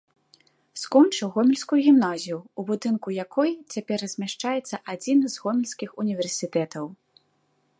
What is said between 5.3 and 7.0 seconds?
з гомельскіх універсітэтаў.